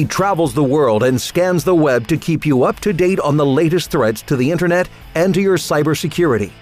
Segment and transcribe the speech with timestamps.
[0.00, 3.36] He travels the world and scans the web to keep you up to date on
[3.36, 6.52] the latest threats to the internet and to your cybersecurity.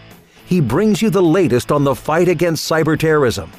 [0.47, 3.53] He brings you the latest on the fight against cyber terrorism,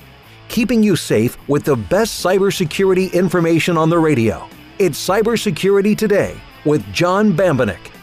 [0.50, 4.50] keeping you safe with the best cybersecurity information on the radio.
[4.80, 6.36] It's Cybersecurity Today
[6.66, 7.99] with John Bambenek.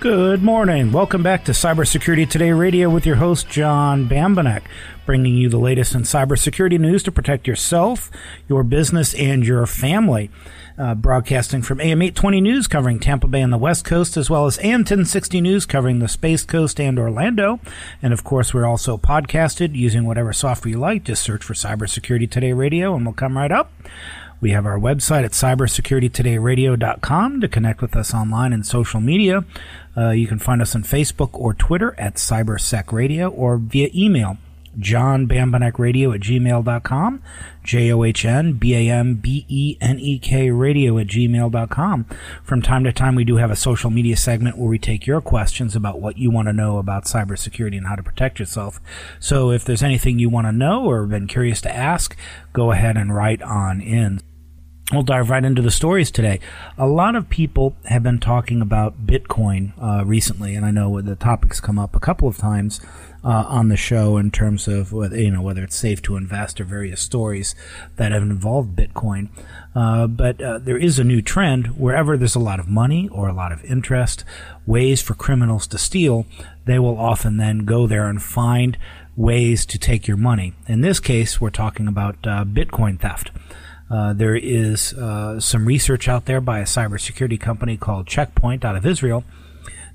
[0.00, 0.92] Good morning.
[0.92, 4.62] Welcome back to Cybersecurity Today Radio with your host, John Bambenek,
[5.04, 8.08] bringing you the latest in cybersecurity news to protect yourself,
[8.48, 10.30] your business, and your family.
[10.78, 14.46] Uh, broadcasting from AM 820 News covering Tampa Bay and the West Coast, as well
[14.46, 17.58] as AM 1060 News covering the Space Coast and Orlando.
[18.00, 21.02] And of course, we're also podcasted using whatever software you like.
[21.02, 23.72] Just search for Cybersecurity Today Radio and we'll come right up.
[24.40, 29.44] We have our website at cybersecuritytodayradio.com to connect with us online and social media.
[29.98, 34.36] Uh, you can find us on Facebook or Twitter at CyberSec Radio or via email
[34.78, 37.22] John Bambenek Radio at gmail.com,
[37.64, 42.06] J O H N B A M B E N E K radio at gmail.com.
[42.44, 45.20] From time to time, we do have a social media segment where we take your
[45.20, 48.80] questions about what you want to know about cybersecurity and how to protect yourself.
[49.18, 52.16] So if there's anything you want to know or been curious to ask,
[52.52, 54.20] go ahead and write on in.
[54.90, 56.40] We'll dive right into the stories today.
[56.78, 61.14] A lot of people have been talking about Bitcoin uh, recently, and I know the
[61.14, 62.80] topic's come up a couple of times
[63.22, 66.58] uh, on the show in terms of whether, you know whether it's safe to invest
[66.58, 67.54] or various stories
[67.96, 69.28] that have involved Bitcoin.
[69.74, 73.28] Uh, but uh, there is a new trend wherever there's a lot of money or
[73.28, 74.24] a lot of interest,
[74.66, 76.24] ways for criminals to steal.
[76.64, 78.78] They will often then go there and find
[79.16, 80.54] ways to take your money.
[80.66, 83.32] In this case, we're talking about uh, Bitcoin theft.
[83.90, 88.76] Uh, there is uh, some research out there by a cybersecurity company called Checkpoint out
[88.76, 89.24] of Israel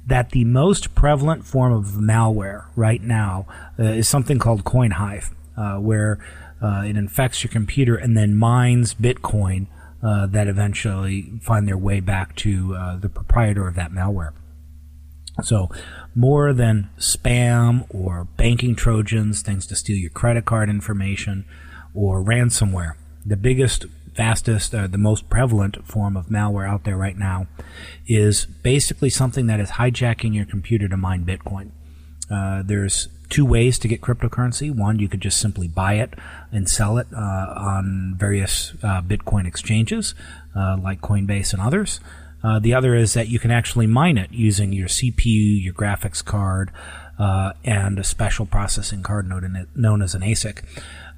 [0.06, 3.46] that the most prevalent form of malware right now
[3.80, 6.20] uh, is something called CoinHive, uh, where
[6.62, 9.68] uh, it infects your computer and then mines Bitcoin
[10.02, 14.32] that eventually find their way back to the proprietor of that malware.
[15.42, 15.70] So,
[16.14, 21.46] more than spam or banking trojans, things to steal your credit card information,
[21.96, 22.96] or ransomware
[23.26, 27.48] the biggest, fastest, uh, the most prevalent form of malware out there right now
[28.08, 31.72] is basically something that is hijacking your computer to mine Bitcoin.
[32.30, 34.74] Uh, there's two ways to get cryptocurrency.
[34.74, 36.14] One, you could just simply buy it
[36.52, 40.14] and sell it uh, on various uh, Bitcoin exchanges
[40.56, 42.00] uh, like Coinbase and others.
[42.44, 46.24] Uh, the other is that you can actually mine it using your CPU, your graphics
[46.24, 46.72] card,
[47.18, 50.62] and a special processing card known as an ASIC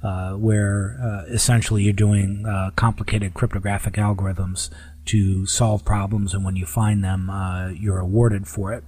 [0.06, 4.70] uh, where uh, essentially you're doing uh, complicated cryptographic algorithms
[5.04, 8.84] to solve problems, and when you find them, uh, you're awarded for it.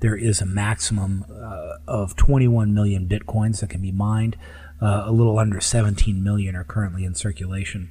[0.00, 4.38] There is a maximum uh, of 21 million bitcoins that can be mined.
[4.80, 7.90] Uh, a little under 17 million are currently in circulation.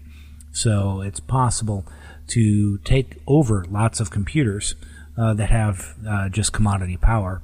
[0.52, 1.86] So it's possible
[2.30, 4.74] to take over lots of computers
[5.16, 5.96] that have
[6.32, 7.44] just commodity power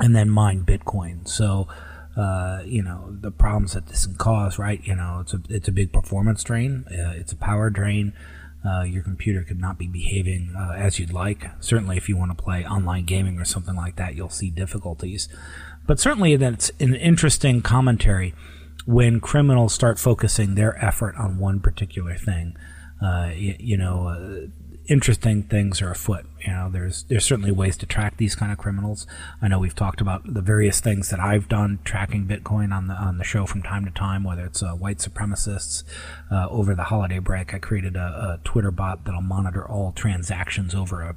[0.00, 1.28] and then mine Bitcoin.
[1.28, 1.68] So
[2.16, 4.58] uh, you know the problems that this can cause.
[4.58, 6.84] Right, you know it's a it's a big performance drain.
[6.90, 8.12] Uh, it's a power drain.
[8.64, 11.44] Uh, your computer could not be behaving uh, as you'd like.
[11.60, 15.28] Certainly, if you want to play online gaming or something like that, you'll see difficulties.
[15.86, 18.34] But certainly, that's an interesting commentary
[18.86, 22.56] when criminals start focusing their effort on one particular thing.
[23.00, 24.48] Uh, you, you, know,
[24.88, 26.26] interesting things are afoot.
[26.44, 29.06] You know, there's there's certainly ways to track these kind of criminals.
[29.42, 32.94] I know we've talked about the various things that I've done tracking Bitcoin on the
[32.94, 35.84] on the show from time to time, whether it's uh, white supremacists.
[36.30, 40.74] Uh, over the holiday break, I created a, a, Twitter bot that'll monitor all transactions
[40.74, 41.16] over a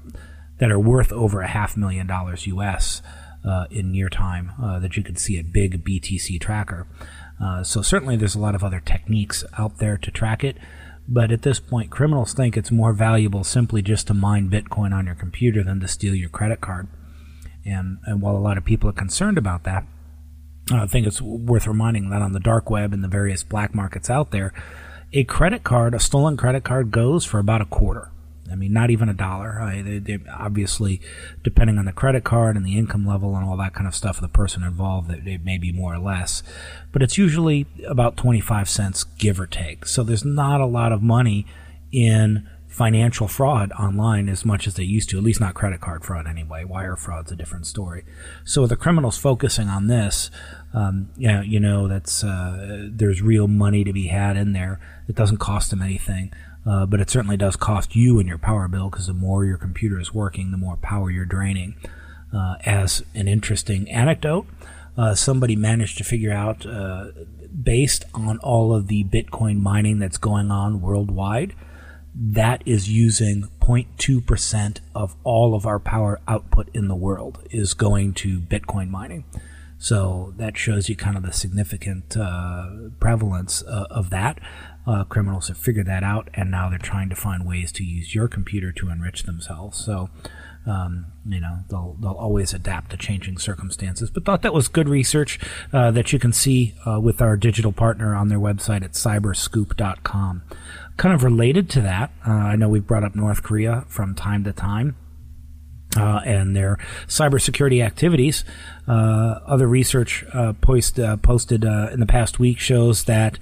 [0.58, 3.02] that are worth over a half million dollars U.S.
[3.44, 6.88] Uh, in near time uh, that you could see a big BTC tracker.
[7.42, 10.58] Uh, so certainly, there's a lot of other techniques out there to track it.
[11.12, 15.08] But at this point, criminals think it's more valuable simply just to mine Bitcoin on
[15.08, 16.88] your computer than to steal your credit card.
[17.66, 19.86] And, and while a lot of people are concerned about that,
[20.72, 23.74] uh, I think it's worth reminding that on the dark web and the various black
[23.74, 24.54] markets out there,
[25.12, 28.12] a credit card, a stolen credit card, goes for about a quarter.
[28.52, 29.60] I mean, not even a dollar.
[29.62, 31.02] I, they, they, obviously,
[31.44, 34.18] depending on the credit card and the income level and all that kind of stuff
[34.18, 36.44] of the person involved, it, it may be more or less.
[36.92, 39.86] But it's usually about 25 cents, give or take.
[39.86, 41.46] So there's not a lot of money
[41.92, 46.06] in financial fraud online as much as they used to, at least not credit card
[46.06, 46.64] fraud anyway.
[46.64, 48.06] Wire fraud's a different story.
[48.46, 50.30] So the criminals focusing on this,
[50.74, 54.80] um, you know, you know that's uh, there's real money to be had in there.
[55.08, 56.32] It doesn't cost them anything.
[56.66, 59.58] Uh, but it certainly does cost you and your power bill because the more your
[59.58, 61.76] computer is working, the more power you're draining.
[62.34, 64.46] Uh, as an interesting anecdote,
[64.98, 67.08] uh, somebody managed to figure out, uh,
[67.64, 71.56] based on all of the Bitcoin mining that's going on worldwide,
[72.14, 78.14] that is using 0.2% of all of our power output in the world is going
[78.14, 79.24] to Bitcoin mining.
[79.80, 84.40] So that shows you kind of the significant uh, prevalence uh, of that.
[84.86, 88.14] Uh, criminals have figured that out, and now they're trying to find ways to use
[88.14, 89.78] your computer to enrich themselves.
[89.78, 90.10] So,
[90.66, 94.10] um, you know, they'll they'll always adapt to changing circumstances.
[94.10, 95.40] But thought that was good research
[95.72, 100.44] uh, that you can see uh, with our digital partner on their website at cyberscoop.com.
[100.98, 104.44] Kind of related to that, uh, I know we've brought up North Korea from time
[104.44, 104.98] to time.
[105.98, 106.78] Uh, and their
[107.08, 108.44] cybersecurity activities.
[108.88, 113.40] Uh, other research uh, post, uh, posted uh, in the past week shows that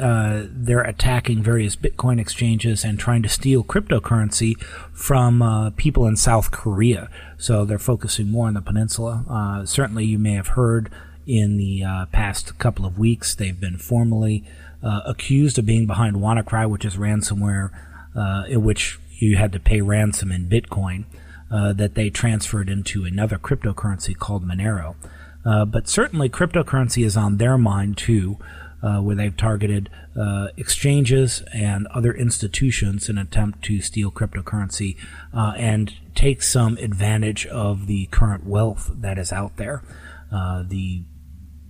[0.00, 4.58] uh, they're attacking various Bitcoin exchanges and trying to steal cryptocurrency
[4.94, 7.10] from people in South Korea.
[7.36, 9.62] So they're focusing more on the peninsula.
[9.66, 10.90] certainly, you may have heard
[11.26, 14.42] in the past couple of weeks they've been formally
[14.82, 17.68] accused of being behind WannaCry, which is ransomware
[18.48, 21.04] in which you had to pay ransom in Bitcoin
[21.54, 24.96] uh, that they transferred into another cryptocurrency called Monero.
[25.46, 28.38] Uh, but certainly, cryptocurrency is on their mind too,
[28.82, 29.88] uh, where they've targeted
[30.20, 34.96] uh, exchanges and other institutions in an attempt to steal cryptocurrency
[35.32, 39.80] uh, and take some advantage of the current wealth that is out there.
[40.32, 41.04] The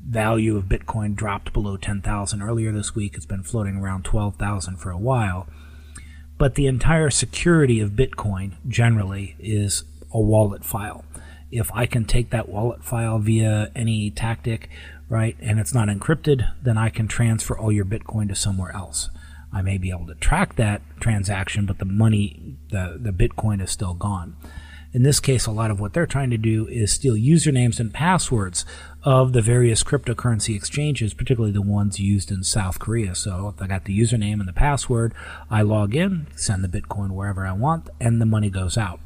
[0.06, 3.16] value of Bitcoin dropped below 10,000 earlier this week.
[3.16, 5.46] It's been floating around 12,000 for a while.
[6.36, 11.04] But the entire security of Bitcoin generally is a wallet file.
[11.50, 14.68] If I can take that wallet file via any tactic,
[15.08, 19.10] right, and it's not encrypted, then I can transfer all your Bitcoin to somewhere else.
[19.52, 23.70] I may be able to track that transaction, but the money, the, the Bitcoin is
[23.70, 24.36] still gone.
[24.92, 27.92] In this case, a lot of what they're trying to do is steal usernames and
[27.92, 28.64] passwords
[29.04, 33.14] of the various cryptocurrency exchanges, particularly the ones used in South Korea.
[33.14, 35.12] So if I got the username and the password,
[35.50, 39.00] I log in, send the Bitcoin wherever I want, and the money goes out.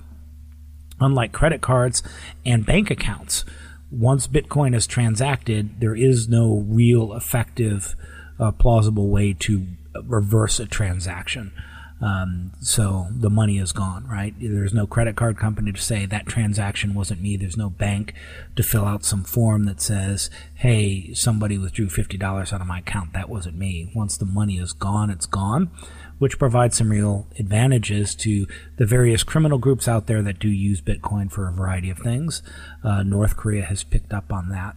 [1.00, 2.02] Unlike credit cards
[2.46, 3.44] and bank accounts,
[3.90, 7.96] once Bitcoin is transacted, there is no real effective,
[8.38, 9.66] uh, plausible way to
[10.04, 11.52] reverse a transaction.
[12.00, 14.34] Um, so the money is gone, right?
[14.40, 17.36] There's no credit card company to say that transaction wasn't me.
[17.36, 18.14] There's no bank
[18.56, 23.12] to fill out some form that says, hey, somebody withdrew $50 out of my account.
[23.14, 23.90] That wasn't me.
[23.94, 25.70] Once the money is gone, it's gone,
[26.18, 28.46] which provides some real advantages to
[28.76, 32.42] the various criminal groups out there that do use Bitcoin for a variety of things.
[32.84, 34.76] Uh, North Korea has picked up on that.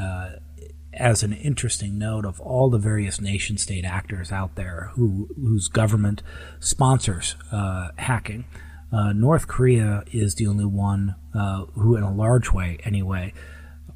[0.00, 0.36] Uh,
[0.92, 5.68] as an interesting note of all the various nation state actors out there who whose
[5.68, 6.22] government
[6.58, 8.44] sponsors uh, hacking.
[8.92, 13.32] Uh, North Korea is the only one uh, who, in a large way anyway,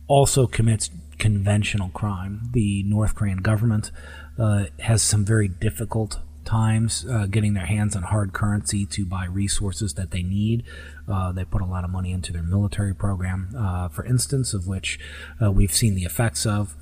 [0.06, 2.48] also commits conventional crime.
[2.52, 3.90] The North Korean government
[4.38, 9.24] uh, has some very difficult times uh, getting their hands on hard currency to buy
[9.26, 10.64] resources that they need.
[11.08, 14.66] Uh, they put a lot of money into their military program, uh, for instance, of
[14.66, 14.98] which
[15.42, 16.74] uh, we've seen the effects of.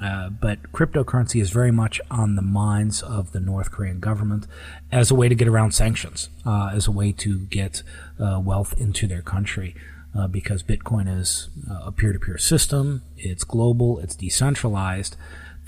[0.00, 4.46] Uh, but cryptocurrency is very much on the minds of the North Korean government
[4.92, 7.82] as a way to get around sanctions, uh, as a way to get
[8.18, 9.74] wealth into their country.
[10.32, 15.16] Because Bitcoin is a peer to peer system, it's global, it's decentralized.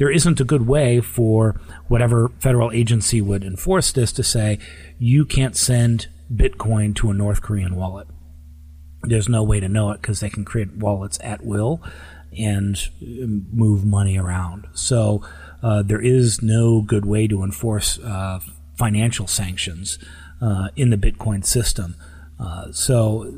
[0.00, 4.58] There isn't a good way for whatever federal agency would enforce this to say
[4.98, 8.06] you can't send Bitcoin to a North Korean wallet.
[9.02, 11.82] There's no way to know it because they can create wallets at will
[12.34, 14.68] and move money around.
[14.72, 15.22] So
[15.62, 18.40] uh, there is no good way to enforce uh,
[18.78, 19.98] financial sanctions
[20.40, 21.94] uh, in the Bitcoin system.
[22.38, 23.34] Uh, so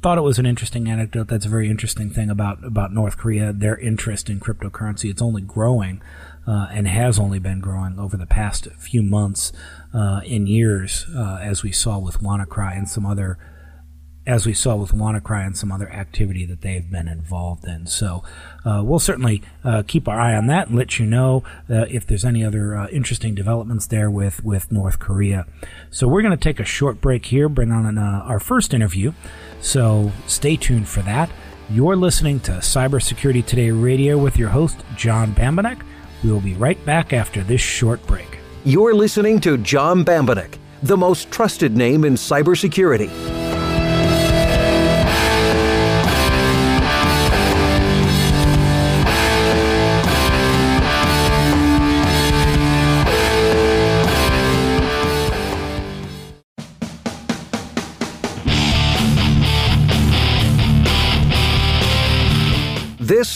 [0.00, 1.28] thought it was an interesting anecdote.
[1.28, 3.52] That's a very interesting thing about about North Korea.
[3.52, 6.02] Their interest in cryptocurrency it's only growing.
[6.48, 9.52] Uh, and has only been growing over the past few months
[9.92, 11.04] uh, and years,
[11.42, 13.36] as we saw with WannaCry and some other
[14.26, 17.86] as we saw with WannaCry and some other activity that they've been involved in.
[17.86, 18.24] So
[18.64, 22.06] uh, we'll certainly uh, keep our eye on that and let you know uh, if
[22.06, 25.46] there's any other uh, interesting developments there with, with North Korea.
[25.90, 29.12] So we're going to take a short break here, bring on uh, our first interview.
[29.60, 31.30] So stay tuned for that.
[31.70, 35.82] You're listening to Cybersecurity Today Radio with your host, John Bambenek.
[36.22, 38.38] We will be right back after this short break.
[38.64, 43.45] You're listening to John Bambenek, the most trusted name in cybersecurity.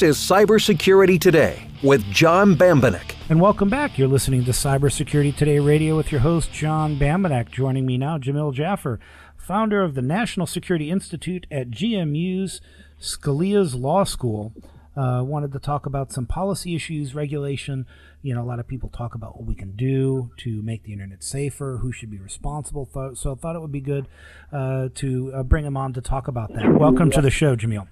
[0.02, 3.16] Is Cybersecurity Today with John Bambenek.
[3.28, 3.98] And welcome back.
[3.98, 7.50] You're listening to Cybersecurity Today Radio with your host, John Bambenek.
[7.50, 8.98] Joining me now, Jamil Jaffer,
[9.36, 12.62] founder of the National Security Institute at GMU's
[12.98, 14.54] Scalia's Law School.
[14.96, 17.84] Uh, wanted to talk about some policy issues, regulation.
[18.22, 20.94] You know, a lot of people talk about what we can do to make the
[20.94, 22.88] internet safer, who should be responsible.
[23.14, 24.08] So I thought it would be good
[24.50, 26.78] uh, to uh, bring him on to talk about that.
[26.78, 27.86] Welcome to the show, Jamil.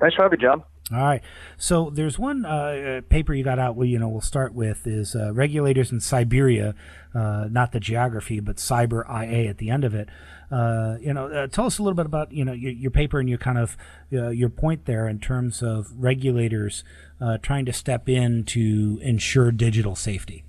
[0.00, 0.62] Thanks for having me, John.
[0.92, 1.22] All right.
[1.56, 3.74] So there's one uh, paper you got out.
[3.74, 6.74] Well, you know, we'll start with is uh, regulators in Cyberia,
[7.12, 10.08] uh, not the geography, but Cyber IA at the end of it.
[10.48, 13.18] Uh, you know, uh, tell us a little bit about you know your, your paper
[13.18, 13.76] and your kind of
[14.12, 16.84] uh, your point there in terms of regulators
[17.42, 20.44] trying to step in to ensure digital safety.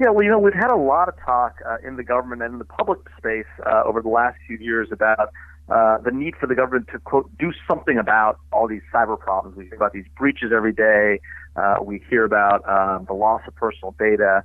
[0.00, 2.58] Yeah, well, you know, we've had a lot of talk in the government and in
[2.58, 3.46] the public space
[3.84, 5.30] over the last few years about
[5.70, 9.56] uh, the need for the government to quote do something about all these cyber problems.
[9.56, 11.20] We hear about these breaches every day.
[11.56, 14.42] Uh, we hear about um, the loss of personal data.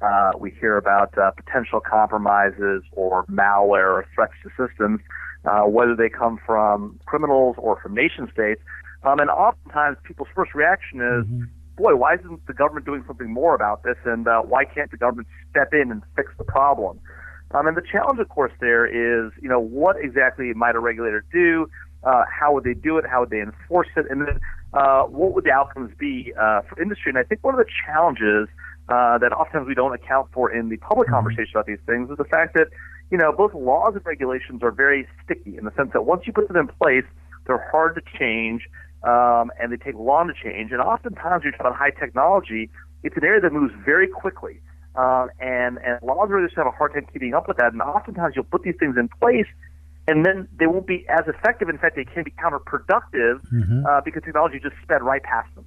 [0.00, 5.00] Uh, we hear about uh, potential compromises or malware or threats to systems,
[5.44, 8.60] uh, whether they come from criminals or from nation states.
[9.04, 11.44] Um, and oftentimes, people's first reaction is, mm-hmm.
[11.76, 13.96] "Boy, why isn't the government doing something more about this?
[14.04, 16.98] And why can't the government step in and fix the problem?"
[17.54, 21.24] Um, and the challenge, of course, there is, you know, what exactly might a regulator
[21.32, 21.68] do?
[22.02, 23.04] Uh, how would they do it?
[23.06, 24.06] How would they enforce it?
[24.10, 24.40] And then
[24.72, 27.10] uh, what would the outcomes be uh, for industry?
[27.10, 28.48] And I think one of the challenges
[28.88, 31.14] uh, that oftentimes we don't account for in the public mm-hmm.
[31.14, 32.68] conversation about these things is the fact that,
[33.10, 36.32] you know, both laws and regulations are very sticky in the sense that once you
[36.32, 37.04] put them in place,
[37.46, 38.62] they're hard to change
[39.04, 40.72] um, and they take long to change.
[40.72, 42.70] And oftentimes, you're talking about high technology,
[43.02, 44.60] it's an area that moves very quickly.
[44.94, 47.72] Um, and and laws just have a hard time keeping up with that.
[47.72, 49.46] And oftentimes you'll put these things in place,
[50.06, 51.68] and then they won't be as effective.
[51.68, 53.86] In fact, they can be counterproductive mm-hmm.
[53.86, 55.64] uh, because technology just sped right past them.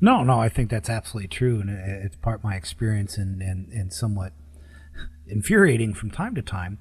[0.00, 3.68] No, no, I think that's absolutely true, and it's part of my experience and, and,
[3.68, 4.32] and somewhat
[5.28, 6.78] infuriating from time to time.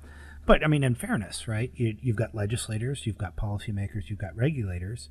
[0.48, 1.72] But I mean, in fairness, right?
[1.76, 5.10] You, you've got legislators, you've got policymakers, you've got regulators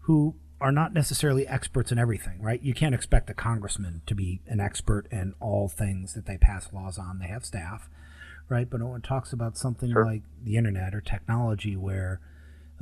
[0.00, 2.62] who are not necessarily experts in everything, right?
[2.62, 6.72] You can't expect a congressman to be an expert in all things that they pass
[6.72, 7.18] laws on.
[7.18, 7.90] They have staff,
[8.48, 8.68] right?
[8.70, 10.06] But when it talks about something sure.
[10.06, 12.18] like the internet or technology, where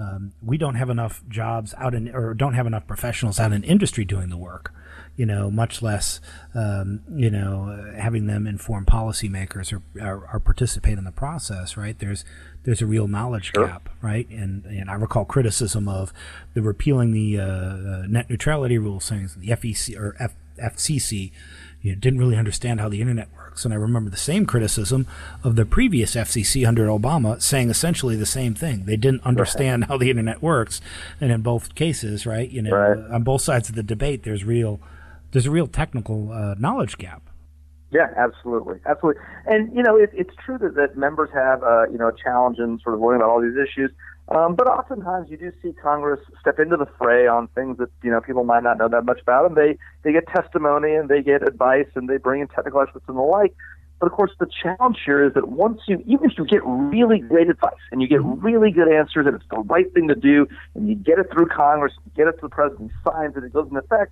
[0.03, 3.63] um, we don't have enough jobs out in, or don't have enough professionals out in
[3.63, 4.73] industry doing the work,
[5.17, 6.21] you know, much less,
[6.55, 11.99] um, you know, having them inform policymakers or, or, or, participate in the process, right?
[11.99, 12.25] There's
[12.65, 13.67] there's a real knowledge sure.
[13.67, 14.29] gap, right?
[14.31, 16.13] And and I recall criticism of
[16.55, 21.33] the repealing the uh, uh net neutrality rules, saying the FEC or F, FCC
[21.81, 23.42] you know, didn't really understand how the internet works.
[23.65, 25.07] And I remember the same criticism
[25.45, 28.85] of the previous FCC under Obama, saying essentially the same thing.
[28.85, 29.89] They didn't understand right.
[29.89, 30.81] how the internet works,
[31.21, 32.51] and in both cases, right?
[32.51, 32.99] You know, right.
[33.11, 34.81] on both sides of the debate, there's real
[35.33, 37.23] there's a real technical uh, knowledge gap.
[37.91, 39.23] Yeah, absolutely, absolutely.
[39.47, 42.59] And you know, it, it's true that, that members have uh, you know a challenge
[42.59, 43.91] in sort of learning about all these issues.
[44.29, 48.11] Um, but oftentimes you do see Congress step into the fray on things that you
[48.11, 51.23] know people might not know that much about, and they they get testimony and they
[51.23, 53.55] get advice and they bring in technical experts and the like.
[54.03, 57.21] But of course, the challenge here is that once you, even if you get really
[57.21, 60.49] great advice and you get really good answers and it's the right thing to do,
[60.75, 63.45] and you get it through Congress, you get it to the president, he signs it,
[63.45, 64.11] it goes into effect.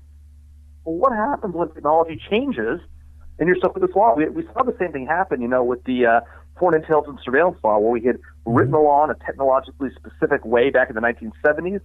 [0.85, 2.81] Well, what happens when technology changes
[3.41, 4.15] and you're stuck with this law?
[4.17, 6.21] We, we saw the same thing happen, you know, with the uh,
[6.61, 10.71] foreign intelligence surveillance law, where we had written the law in a technologically specific way
[10.71, 11.81] back in the 1970s.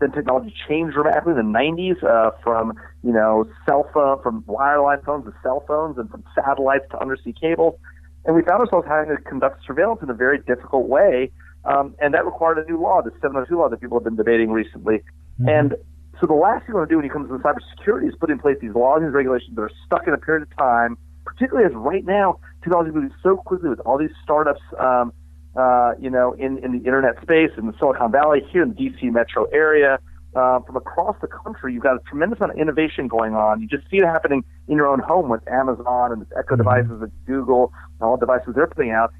[0.00, 2.72] Then technology changed dramatically in the 90s uh, from,
[3.02, 7.34] you know, cell phone, from wireline phones to cell phones and from satellites to undersea
[7.38, 7.78] cables.
[8.24, 11.32] And we found ourselves having to conduct surveillance in a very difficult way.
[11.64, 14.50] Um, and that required a new law, the 702 law that people have been debating
[14.50, 15.02] recently.
[15.38, 15.48] Mm-hmm.
[15.48, 15.74] And
[16.20, 18.30] so the last thing you want to do when you come to cybersecurity is put
[18.30, 20.96] in place these laws and regulations that are stuck in a period of time,
[21.40, 25.10] particularly as right now technology is moving so quickly with all these startups, um,
[25.56, 28.74] uh, you know, in, in the internet space in the Silicon Valley, here in the
[28.74, 29.98] DC metro area,
[30.36, 33.60] uh, from across the country, you've got a tremendous amount of innovation going on.
[33.60, 36.58] You just see it happening in your own home with Amazon and the Echo mm-hmm.
[36.58, 39.12] devices at Google and all the devices they're putting out.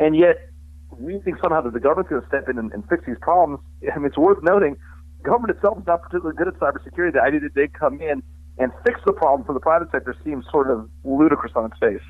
[0.00, 0.50] And yet,
[0.90, 3.60] we think somehow that the government's going to step in and, and fix these problems.
[3.94, 4.76] I mean, it's worth noting
[5.22, 7.12] government itself is not particularly good at cybersecurity.
[7.12, 8.24] The idea that they come in
[8.58, 12.02] and fix the problem for the private sector seems sort of ludicrous on its face.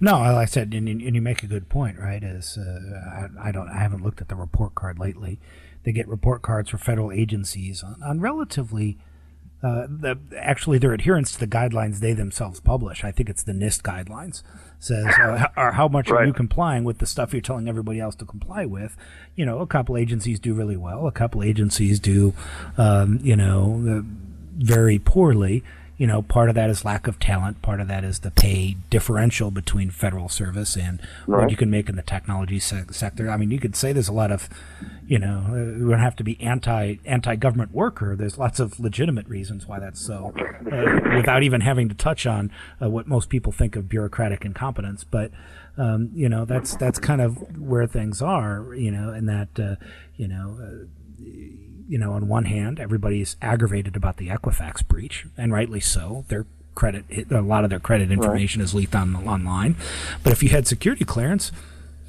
[0.00, 2.22] No, like I said, and, and you make a good point, right?
[2.22, 5.38] Is uh, I, I, don't, I haven't looked at the report card lately.
[5.82, 8.98] They get report cards for federal agencies on, on relatively,
[9.62, 13.04] uh, the, actually their adherence to the guidelines they themselves publish.
[13.04, 14.42] I think it's the NIST guidelines
[14.80, 16.22] says, uh, or how much right.
[16.22, 18.96] are you complying with the stuff you're telling everybody else to comply with?
[19.36, 21.06] You know, a couple agencies do really well.
[21.06, 22.32] A couple agencies do,
[22.78, 24.04] um, you know,
[24.56, 25.62] very poorly.
[26.00, 27.60] You know, part of that is lack of talent.
[27.60, 31.42] Part of that is the pay differential between federal service and right.
[31.42, 33.28] what you can make in the technology se- sector.
[33.28, 34.48] I mean, you could say there's a lot of,
[35.06, 38.16] you know, uh, we don't have to be anti anti government worker.
[38.16, 40.32] There's lots of legitimate reasons why that's so,
[40.72, 45.04] uh, without even having to touch on uh, what most people think of bureaucratic incompetence.
[45.04, 45.32] But
[45.76, 48.74] um, you know, that's that's kind of where things are.
[48.74, 49.76] You know, and that uh,
[50.16, 50.86] you know uh,
[51.90, 56.24] you know, on one hand, everybody's aggravated about the Equifax breach, and rightly so.
[56.28, 58.64] Their credit, a lot of their credit information right.
[58.64, 59.74] is leaked on online.
[60.22, 61.50] But if you had security clearance,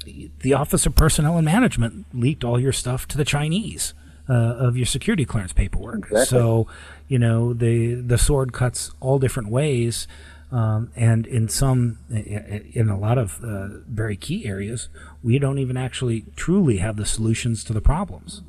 [0.04, 3.92] the Office of Personnel and Management leaked all your stuff to the Chinese
[4.28, 5.98] uh, of your security clearance paperwork.
[5.98, 6.26] Exactly.
[6.26, 6.68] So,
[7.08, 10.06] you know, the the sword cuts all different ways.
[10.52, 14.90] Um, and in some, in a lot of uh, very key areas,
[15.22, 18.42] we don't even actually truly have the solutions to the problems.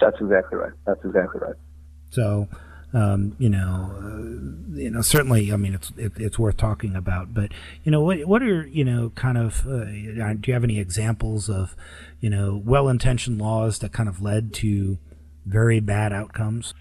[0.00, 0.72] That's exactly right.
[0.86, 1.56] That's exactly right.
[2.10, 2.48] So,
[2.92, 7.34] um, you know, uh, you know, certainly, I mean, it's it, it's worth talking about.
[7.34, 7.52] But
[7.84, 11.48] you know, what what are you know, kind of, uh, do you have any examples
[11.48, 11.74] of,
[12.20, 14.98] you know, well-intentioned laws that kind of led to
[15.44, 16.74] very bad outcomes?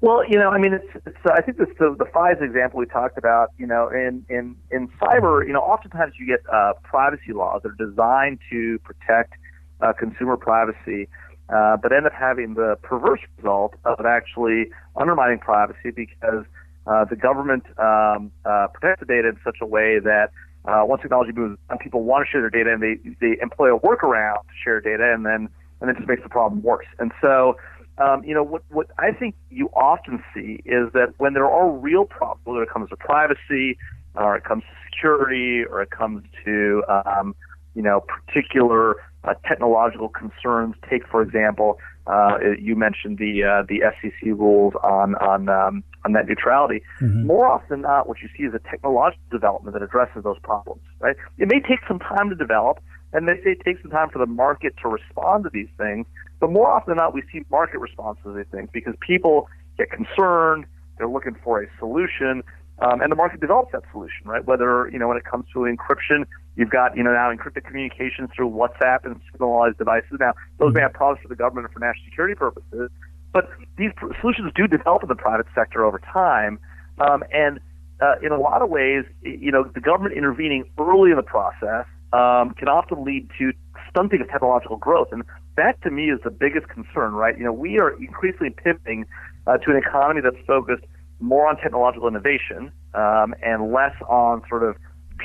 [0.00, 2.86] Well, you know, I mean, it's, it's I think this the, the FISA example we
[2.86, 3.50] talked about.
[3.56, 7.70] You know, in in in cyber, you know, oftentimes you get uh, privacy laws that
[7.70, 9.32] are designed to protect
[9.80, 11.08] uh, consumer privacy
[11.48, 16.44] uh, but end up having the perverse result of actually undermining privacy because
[16.86, 20.30] uh, the government um, uh, protects the data in such a way that
[20.66, 23.74] uh, once technology moves on, people want to share their data and they, they employ
[23.74, 25.48] a workaround to share data and then
[25.80, 26.86] and then just makes the problem worse.
[26.98, 27.56] And so,
[27.98, 31.70] um, you know, what, what I think you often see is that when there are
[31.70, 33.76] real problems, whether it comes to privacy
[34.14, 37.34] or it comes to security or it comes to, um,
[37.74, 40.74] you know, particular uh, technological concerns.
[40.88, 46.12] Take, for example, uh, you mentioned the uh, the FCC rules on on um, on
[46.12, 46.82] net neutrality.
[47.00, 47.26] Mm-hmm.
[47.26, 50.82] More often than not, what you see is a technological development that addresses those problems.
[51.00, 51.16] Right?
[51.38, 52.80] It may take some time to develop,
[53.12, 56.06] and they say it takes some time for the market to respond to these things.
[56.40, 59.90] But more often than not, we see market responses to these things because people get
[59.90, 60.66] concerned.
[60.98, 62.42] They're looking for a solution,
[62.80, 64.26] um, and the market develops that solution.
[64.26, 64.44] Right?
[64.44, 68.30] Whether you know when it comes to encryption You've got, you know, now encrypted communications
[68.34, 70.18] through WhatsApp and signalized devices.
[70.20, 72.90] Now, those may have problems for the government or for national security purposes,
[73.32, 73.90] but these
[74.20, 76.60] solutions do develop in the private sector over time.
[76.98, 77.58] Um, and
[78.00, 81.86] uh, in a lot of ways, you know, the government intervening early in the process
[82.12, 83.52] um, can often lead to
[83.90, 85.08] stunting of technological growth.
[85.10, 85.24] And
[85.56, 87.36] that, to me, is the biggest concern, right?
[87.36, 89.06] You know, we are increasingly pivoting
[89.46, 90.84] uh, to an economy that's focused
[91.20, 94.76] more on technological innovation um, and less on sort of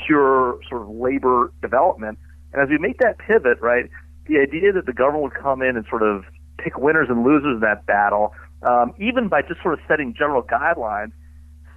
[0.09, 2.17] pure sort of labor development.
[2.51, 3.85] And as we make that pivot, right,
[4.25, 6.23] the idea that the government would come in and sort of
[6.57, 10.41] pick winners and losers in that battle, um, even by just sort of setting general
[10.41, 11.11] guidelines,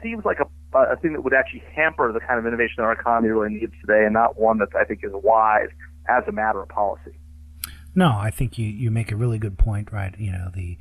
[0.03, 2.93] seems like a, a thing that would actually hamper the kind of innovation that our
[2.93, 5.69] economy really needs today, and not one that I think is wise
[6.09, 7.13] as a matter of policy.
[7.95, 10.19] No, I think you, you make a really good point, right?
[10.19, 10.79] You know, the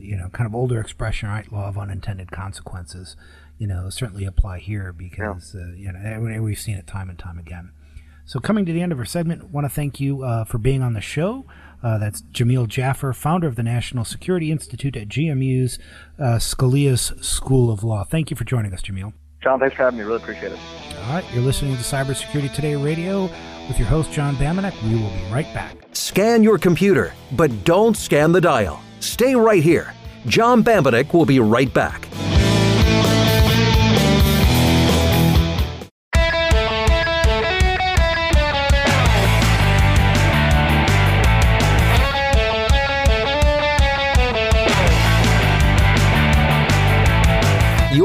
[0.00, 1.50] you know kind of older expression, right?
[1.52, 3.16] Law of unintended consequences
[3.58, 5.90] you know, certainly apply here because, yeah.
[5.90, 7.72] uh, you know, we've seen it time and time again.
[8.24, 10.82] So, coming to the end of our segment, want to thank you uh, for being
[10.82, 11.44] on the show.
[11.82, 15.78] Uh, that's Jamil Jaffer, founder of the National Security Institute at GMU's
[16.18, 18.04] uh, Scalia's School of Law.
[18.04, 19.12] Thank you for joining us, Jamil.
[19.42, 20.04] John, thanks for having me.
[20.04, 20.58] Really appreciate it.
[21.02, 23.22] All right, you're listening to Cybersecurity Today Radio
[23.66, 24.80] with your host, John Bambenek.
[24.84, 25.76] We will be right back.
[25.92, 28.80] Scan your computer, but don't scan the dial.
[29.00, 29.92] Stay right here.
[30.26, 32.06] John Bambenek will be right back.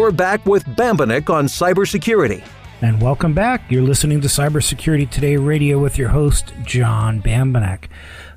[0.07, 2.41] You're back with Bambenek on cybersecurity.
[2.81, 3.69] And welcome back.
[3.69, 7.89] You're listening to Cybersecurity Today Radio with your host, John Bambenek.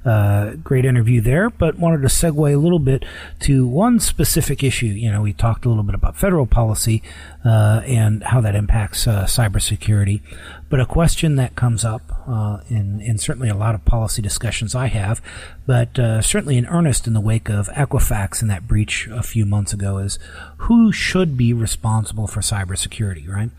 [0.02, 3.04] Uh, great interview there, but wanted to segue a little bit
[3.38, 4.86] to one specific issue.
[4.86, 7.02] You know, we talked a little bit about federal policy
[7.44, 10.22] uh, and how that impacts uh, cybersecurity,
[10.70, 14.74] but a question that comes up uh, in in certainly a lot of policy discussions
[14.74, 15.20] I have,
[15.66, 19.44] but uh, certainly in earnest in the wake of Equifax and that breach a few
[19.44, 20.18] months ago is
[20.58, 23.50] who should be responsible for cybersecurity, right?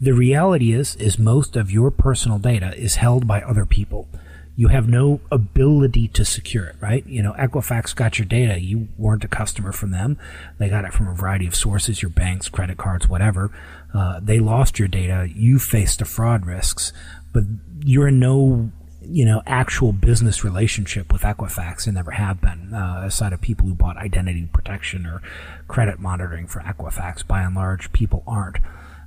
[0.00, 4.08] The reality is, is most of your personal data is held by other people
[4.56, 7.04] you have no ability to secure it, right?
[7.06, 8.60] You know, Equifax got your data.
[8.60, 10.18] You weren't a customer from them.
[10.58, 13.50] They got it from a variety of sources, your banks, credit cards, whatever.
[13.92, 15.28] Uh, they lost your data.
[15.34, 16.92] You faced the fraud risks,
[17.32, 17.44] but
[17.84, 18.70] you're in no
[19.06, 23.66] you know, actual business relationship with Equifax and never have been, uh, aside of people
[23.66, 25.20] who bought identity protection or
[25.68, 27.26] credit monitoring for Equifax.
[27.26, 28.58] By and large, people aren't.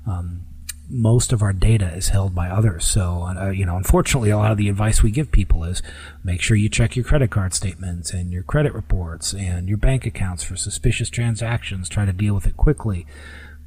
[0.05, 0.46] Um,
[0.89, 2.86] most of our data is held by others.
[2.86, 5.82] So, uh, you know, unfortunately, a lot of the advice we give people is
[6.23, 10.06] make sure you check your credit card statements and your credit reports and your bank
[10.06, 11.89] accounts for suspicious transactions.
[11.89, 13.06] Try to deal with it quickly.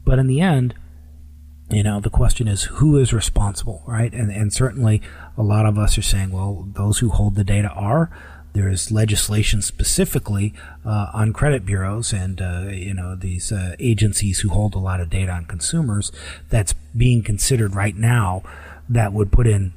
[0.05, 0.75] But in the end,
[1.71, 4.13] you know, the question is who is responsible, right?
[4.13, 5.03] And, and certainly
[5.37, 8.11] a lot of us are saying, well, those who hold the data are.
[8.53, 14.41] There is legislation specifically uh, on credit bureaus and uh, you know these uh, agencies
[14.41, 16.11] who hold a lot of data on consumers
[16.49, 18.43] that's being considered right now
[18.89, 19.73] that would put in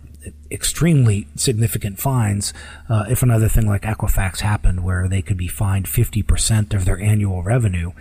[0.51, 2.53] extremely significant fines
[2.89, 6.99] uh, if another thing like Equifax happened, where they could be fined 50% of their
[6.99, 7.91] annual revenue.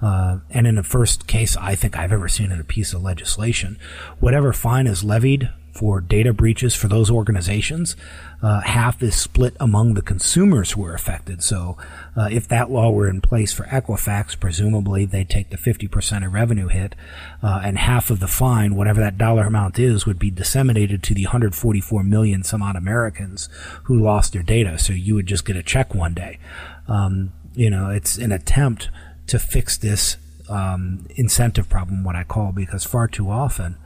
[0.00, 3.02] Uh, and in the first case I think I've ever seen in a piece of
[3.02, 3.78] legislation,
[4.20, 7.96] whatever fine is levied for data breaches for those organizations,
[8.42, 11.42] uh, half is split among the consumers who are affected.
[11.42, 11.78] So,
[12.16, 16.34] uh, if that law were in place for Equifax, presumably they'd take the 50% of
[16.34, 16.94] revenue hit,
[17.42, 21.14] uh, and half of the fine, whatever that dollar amount is, would be disseminated to
[21.14, 23.48] the 144 million some odd Americans
[23.84, 24.78] who lost their data.
[24.78, 26.38] So you would just get a check one day.
[26.86, 28.90] Um, you know, it's an attempt
[29.28, 30.16] to fix this
[30.50, 33.76] um, incentive problem, what I call, because far too often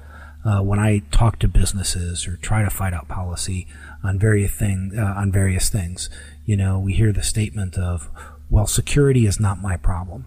[0.47, 3.67] uh, when I talk to businesses or try to fight out policy
[4.05, 6.09] on various thing uh, on various things.
[6.45, 8.09] You know, we hear the statement of,
[8.49, 10.27] "Well, security is not my problem."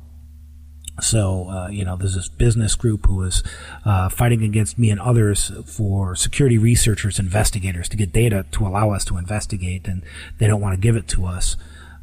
[1.01, 3.41] So, uh, you know, there's this business group who is
[3.85, 8.91] uh, fighting against me and others for security researchers, investigators to get data to allow
[8.91, 10.03] us to investigate, and
[10.39, 11.55] they don't want to give it to us.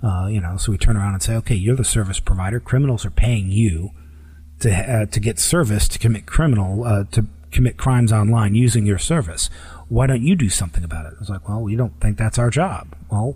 [0.02, 2.60] Uh, you know, so we turn around and say, okay, you're the service provider.
[2.60, 3.90] Criminals are paying you
[4.60, 7.26] to uh, to get service to commit criminal uh, to
[7.56, 9.48] commit crimes online using your service.
[9.88, 11.14] Why don't you do something about it?
[11.16, 12.94] I was like, well, we don't think that's our job.
[13.10, 13.34] Well,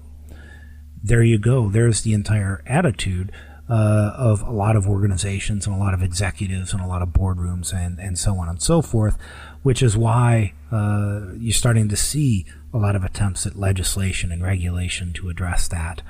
[1.03, 1.71] there you go.
[1.71, 3.33] There's the entire attitude
[3.71, 7.09] uh, of a lot of organizations and a lot of executives and a lot of
[7.09, 9.17] boardrooms and, and so on and so forth,
[9.63, 14.43] which is why uh, you're starting to see a lot of attempts at legislation and
[14.43, 16.03] regulation to address that.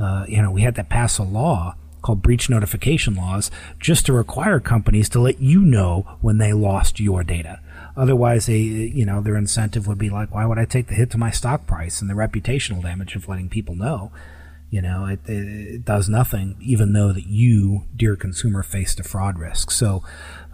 [0.00, 4.12] Uh, you know, we had to pass a law called breach notification laws just to
[4.12, 7.60] require companies to let you know when they lost your data.
[7.96, 11.10] Otherwise, they, you know, their incentive would be like, why would I take the hit
[11.10, 14.10] to my stock price and the reputational damage of letting people know?
[14.70, 19.38] You know, it, it does nothing, even though that you, dear consumer, faced a fraud
[19.38, 19.70] risk.
[19.70, 20.02] So,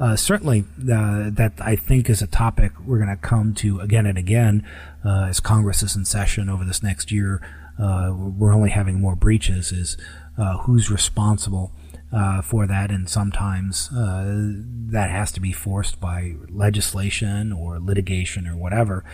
[0.01, 4.07] uh, certainly, uh, that I think is a topic we're going to come to again
[4.07, 4.67] and again
[5.05, 7.41] uh, as Congress is in session over this next year.
[7.79, 9.71] Uh, we're only having more breaches.
[9.71, 9.97] Is
[10.39, 11.73] uh, who's responsible
[12.13, 14.25] uh, for that, and sometimes uh,
[14.91, 19.05] that has to be forced by legislation or litigation or whatever.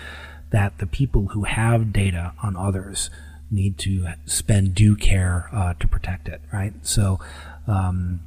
[0.51, 3.11] That the people who have data on others
[3.51, 6.75] need to spend due care uh, to protect it, right?
[6.83, 7.19] So,
[7.67, 8.21] um,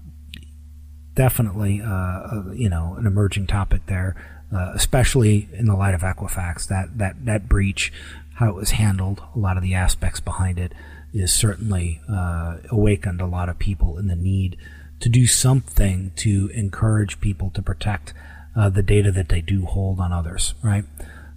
[1.14, 4.16] definitely, uh, you know, an emerging topic there,
[4.52, 6.68] especially in the light of Equifax.
[6.68, 7.94] That that that breach,
[8.36, 10.74] how it was handled, a lot of the aspects behind it
[11.14, 14.58] is certainly uh, awakened a lot of people in the need
[15.00, 18.14] to do something to encourage people to protect
[18.56, 20.86] uh, the data that they do hold on others, right?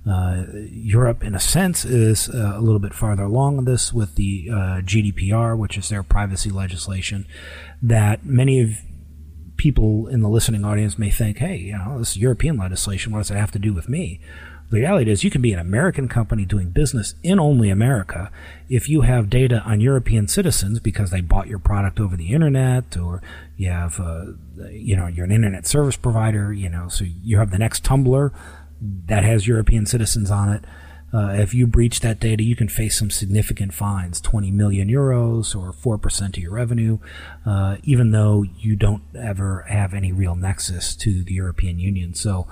[0.08, 4.14] Uh, Europe, in a sense, is uh, a little bit farther along in this with
[4.14, 7.26] the uh, GDPR, which is their privacy legislation,
[7.82, 8.70] that many of
[9.58, 13.12] people in the listening audience may think, hey, you know, this is European legislation.
[13.12, 14.20] What does it have to do with me?
[14.70, 18.30] The reality is, you can be an American company doing business in only America
[18.68, 22.96] if you have data on European citizens because they bought your product over the internet,
[22.96, 23.20] or
[23.56, 24.26] you have, uh,
[24.70, 26.52] you know, you're an internet service provider.
[26.52, 28.32] You know, so you have the next Tumblr
[28.80, 30.64] that has European citizens on it.
[31.12, 35.56] Uh, if you breach that data, you can face some significant fines 20 million euros
[35.56, 36.98] or 4% of your revenue,
[37.44, 42.14] uh, even though you don't ever have any real nexus to the European Union.
[42.14, 42.46] So,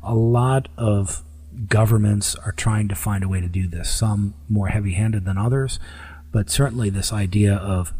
[0.00, 1.24] a lot of
[1.68, 5.38] governments are trying to find a way to do this, some more heavy handed than
[5.38, 5.78] others,
[6.32, 7.92] but certainly this idea of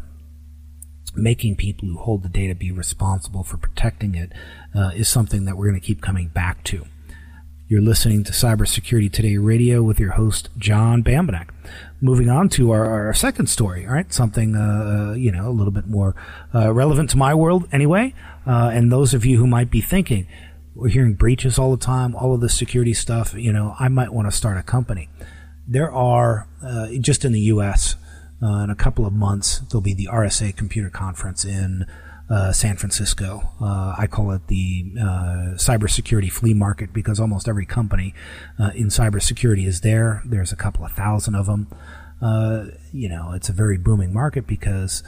[1.15, 4.31] making people who hold the data be responsible for protecting it
[4.75, 6.85] uh, is something that we're going to keep coming back to.
[7.67, 11.49] You're listening to Cybersecurity Today Radio with your host, John Bambenek.
[11.99, 14.13] Moving on to our, our second story, all right?
[14.13, 14.59] Something, uh,
[15.09, 16.15] uh, you know, a little bit more
[16.53, 18.13] uh, relevant to my world anyway.
[18.45, 20.27] Uh, and those of you who might be thinking,
[20.75, 23.33] we're hearing breaches all the time, all of this security stuff.
[23.33, 25.09] You know, I might want to start a company.
[25.67, 27.95] There are, uh, just in the U.S.,
[28.43, 31.85] uh, in a couple of months, there'll be the RSA Computer Conference in
[32.29, 33.53] uh, San Francisco.
[33.61, 38.13] Uh, I call it the uh, cybersecurity flea market because almost every company
[38.59, 40.21] uh, in cybersecurity is there.
[40.25, 41.67] There's a couple of thousand of them.
[42.91, 45.03] You know, it's a very booming market because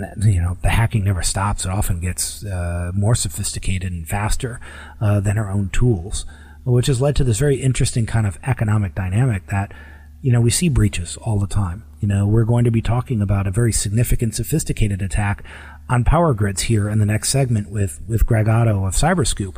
[0.00, 1.64] that, you know the hacking never stops.
[1.64, 4.60] It often gets uh, more sophisticated and faster
[5.00, 6.24] than our own tools,
[6.64, 9.72] which has led to this very interesting kind of economic dynamic that
[10.20, 13.22] you know we see breaches all the time you know, we're going to be talking
[13.22, 15.44] about a very significant, sophisticated attack
[15.88, 19.56] on power grids here in the next segment with, with Greg Otto of Cyberscoop.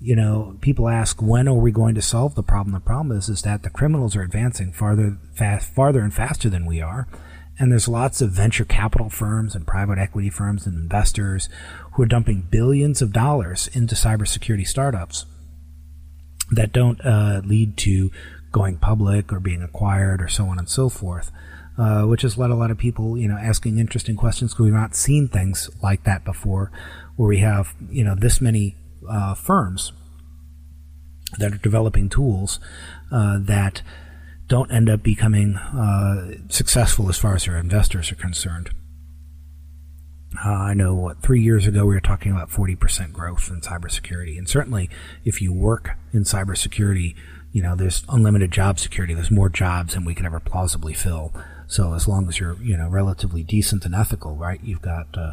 [0.00, 2.74] You know, people ask, when are we going to solve the problem?
[2.74, 6.66] The problem is, is that the criminals are advancing farther, fast, farther and faster than
[6.66, 7.06] we are.
[7.58, 11.48] And there's lots of venture capital firms and private equity firms and investors
[11.92, 15.26] who are dumping billions of dollars into cybersecurity startups
[16.50, 18.10] that don't uh, lead to
[18.52, 21.30] going public or being acquired or so on and so forth
[21.78, 24.72] uh, which has led a lot of people, you know, asking interesting questions because we've
[24.74, 26.72] not seen things like that before,
[27.16, 28.74] where we have, you know, this many
[29.08, 29.92] uh, firms
[31.38, 32.58] that are developing tools
[33.12, 33.82] uh, that
[34.48, 38.70] don't end up becoming uh, successful as far as their investors are concerned.
[40.44, 44.36] Uh, I know what three years ago we were talking about 40% growth in cybersecurity,
[44.36, 44.90] and certainly
[45.24, 47.14] if you work in cybersecurity,
[47.52, 49.14] you know there's unlimited job security.
[49.14, 51.32] There's more jobs than we can ever plausibly fill.
[51.66, 55.32] So as long as you're, you know, relatively decent and ethical, right, you've got uh,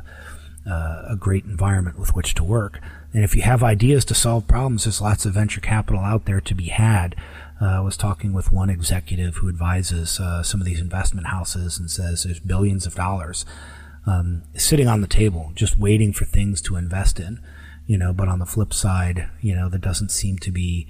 [0.70, 2.80] uh, a great environment with which to work.
[3.14, 6.42] And if you have ideas to solve problems, there's lots of venture capital out there
[6.42, 7.16] to be had.
[7.62, 11.80] Uh, I was talking with one executive who advises uh, some of these investment houses
[11.80, 13.46] and says there's billions of dollars
[14.06, 17.40] um, sitting on the table, just waiting for things to invest in.
[17.88, 20.88] You know, but on the flip side, you know, there doesn't seem to be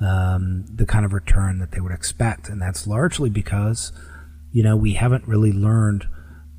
[0.00, 3.92] um, the kind of return that they would expect, and that's largely because
[4.52, 6.08] you know, we haven't really learned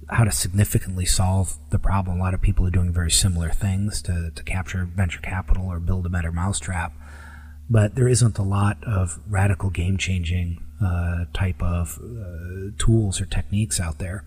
[0.09, 2.17] how to significantly solve the problem.
[2.17, 5.79] A lot of people are doing very similar things to, to capture venture capital or
[5.79, 6.93] build a better mousetrap,
[7.69, 13.25] but there isn't a lot of radical game changing uh, type of uh, tools or
[13.25, 14.23] techniques out there.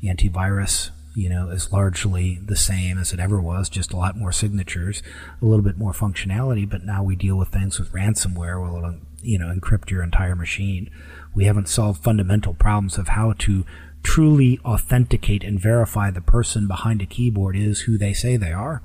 [0.00, 4.16] The antivirus, you know, is largely the same as it ever was, just a lot
[4.16, 5.02] more signatures,
[5.42, 8.96] a little bit more functionality, but now we deal with things with ransomware where it'll,
[9.22, 10.90] you know, encrypt your entire machine
[11.34, 13.64] we haven't solved fundamental problems of how to
[14.02, 18.82] truly authenticate and verify the person behind a keyboard is who they say they are.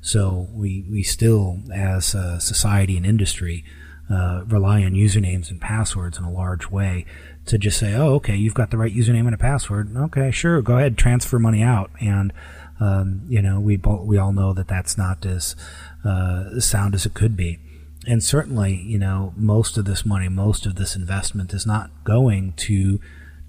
[0.00, 3.64] So we, we still, as a society and industry,
[4.10, 7.04] uh, rely on usernames and passwords in a large way
[7.46, 9.94] to just say, oh, okay, you've got the right username and a password.
[9.96, 11.90] Okay, sure, go ahead, transfer money out.
[12.00, 12.32] And,
[12.80, 15.56] um, you know, we, we all know that that's not as
[16.04, 17.58] uh, sound as it could be
[18.08, 22.54] and certainly, you know, most of this money, most of this investment is not going
[22.54, 23.00] to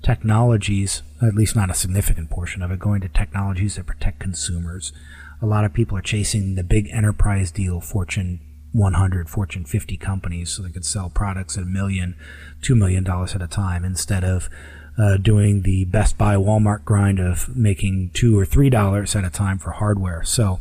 [0.02, 4.92] technologies, at least not a significant portion of it, going to technologies that protect consumers.
[5.41, 8.39] A lot of people are chasing the big enterprise deal, Fortune
[8.73, 12.15] 100, Fortune 50 companies, so they could sell products at a million,
[12.62, 14.49] two million dollars at a time instead of
[14.97, 19.30] uh, doing the Best Buy Walmart grind of making two or three dollars at a
[19.30, 20.23] time for hardware.
[20.23, 20.60] So,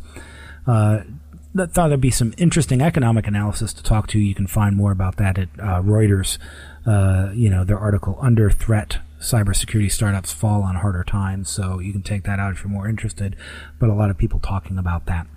[0.65, 1.01] uh,
[1.53, 4.19] that thought there'd be some interesting economic analysis to talk to.
[4.19, 6.37] You can find more about that at uh, Reuters.
[6.85, 11.91] Uh, you know, their article "Under Threat: Cybersecurity Startups Fall on Harder Times." So you
[11.91, 13.35] can take that out if you're more interested.
[13.79, 15.27] But a lot of people talking about that.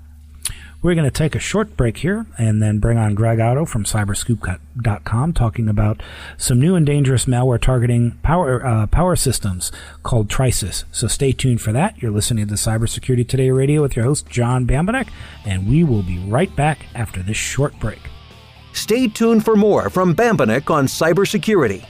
[0.82, 3.84] We're going to take a short break here and then bring on Greg Otto from
[3.84, 6.02] cyberscoop.com talking about
[6.36, 9.70] some new and dangerous malware targeting power uh, power systems
[10.02, 10.82] called Trisis.
[10.90, 12.02] So stay tuned for that.
[12.02, 15.06] You're listening to the Cybersecurity Today Radio with your host, John Bambenek,
[15.44, 18.00] and we will be right back after this short break.
[18.72, 21.84] Stay tuned for more from Bambenek on cybersecurity.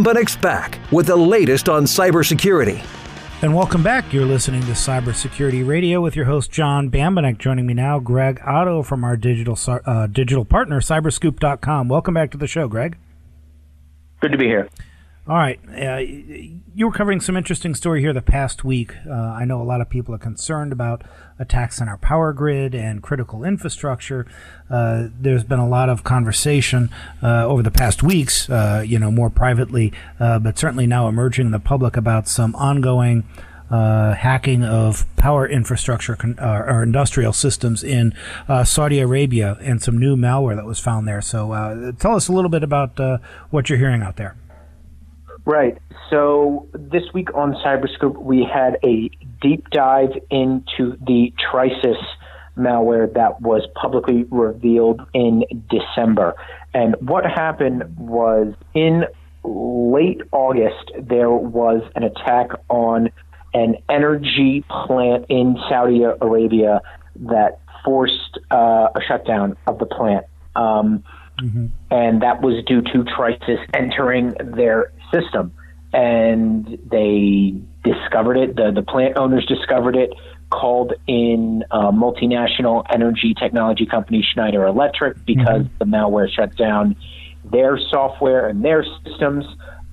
[0.00, 2.82] Bambenek's back with the latest on cybersecurity.
[3.42, 4.14] And welcome back.
[4.14, 7.36] You're listening to Cybersecurity Radio with your host John Bambenek.
[7.36, 11.88] Joining me now, Greg Otto from our digital uh, digital partner, Cyberscoop.com.
[11.88, 12.96] Welcome back to the show, Greg.
[14.20, 14.70] Good to be here.
[15.30, 15.60] All right.
[15.68, 15.98] Uh,
[16.74, 18.96] you were covering some interesting story here the past week.
[19.08, 21.02] Uh, I know a lot of people are concerned about
[21.38, 24.26] attacks on our power grid and critical infrastructure.
[24.68, 26.90] Uh, there's been a lot of conversation
[27.22, 31.46] uh, over the past weeks, uh, you know, more privately, uh, but certainly now emerging
[31.46, 33.22] in the public about some ongoing
[33.70, 38.12] uh, hacking of power infrastructure con- or industrial systems in
[38.48, 41.22] uh, Saudi Arabia and some new malware that was found there.
[41.22, 42.98] So, tell us a little bit about
[43.50, 44.34] what you're hearing out there.
[45.44, 45.78] Right.
[46.10, 52.02] So, this week on Cyberscoop, we had a deep dive into the Trisis
[52.56, 56.34] malware that was publicly revealed in December.
[56.74, 59.04] And what happened was in
[59.44, 63.10] late August, there was an attack on
[63.54, 66.80] an energy plant in Saudi Arabia
[67.16, 70.26] that forced uh, a shutdown of the plant.
[70.54, 71.02] Um,
[71.40, 71.66] mm-hmm.
[71.90, 75.52] And that was due to Trisis entering their system.
[75.92, 80.12] And they discovered it, the, the plant owners discovered it,
[80.50, 85.78] called in a multinational energy technology company, Schneider Electric, because mm-hmm.
[85.78, 86.96] the malware shut down
[87.44, 89.44] their software and their systems.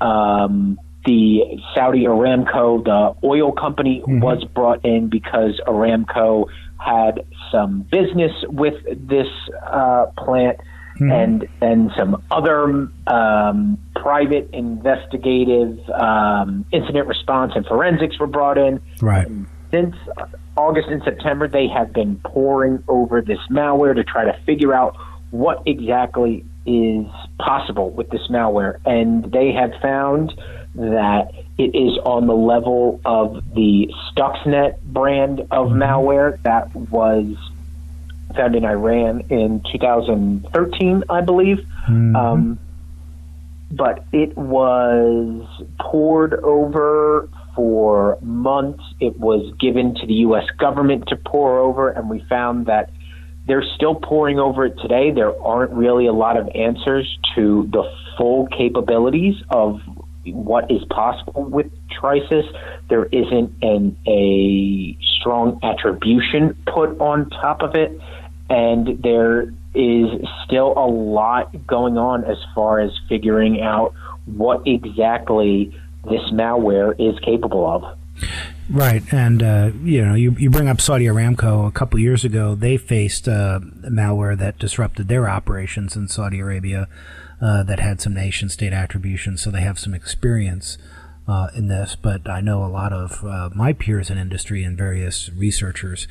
[0.01, 4.19] Um, the Saudi Aramco, the oil company, mm-hmm.
[4.19, 8.75] was brought in because Aramco had some business with
[9.07, 9.27] this
[9.65, 10.59] uh, plant.
[10.99, 11.11] Mm-hmm.
[11.11, 18.79] And then some other um, private investigative um, incident response and forensics were brought in.
[19.01, 19.27] Right.
[19.27, 19.95] And since
[20.55, 24.95] August and September, they have been poring over this malware to try to figure out
[25.31, 27.05] what exactly is
[27.37, 28.79] possible with this malware.
[28.85, 30.33] And they have found
[30.75, 35.81] that it is on the level of the Stuxnet brand of mm-hmm.
[35.83, 37.35] malware that was
[38.37, 41.57] found in Iran in 2013, I believe.
[41.89, 42.15] Mm-hmm.
[42.15, 42.59] Um,
[43.71, 45.45] but it was
[45.79, 48.83] poured over for months.
[48.99, 50.45] It was given to the U.S.
[50.57, 52.91] government to pour over, and we found that
[53.47, 55.11] they're still pouring over it today.
[55.11, 57.83] There aren't really a lot of answers to the
[58.17, 59.79] full capabilities of
[60.25, 62.43] what is possible with Trisis.
[62.89, 67.99] There isn't an, a strong attribution put on top of it,
[68.49, 70.09] and there is
[70.45, 73.93] still a lot going on as far as figuring out
[74.25, 77.97] what exactly this malware is capable of.
[78.69, 81.67] Right, and uh, you know, you, you bring up Saudi Aramco.
[81.67, 86.87] A couple years ago, they faced uh, malware that disrupted their operations in Saudi Arabia
[87.41, 90.77] uh, that had some nation state attribution, so they have some experience
[91.27, 91.95] uh, in this.
[91.95, 96.07] But I know a lot of uh, my peers in industry and various researchers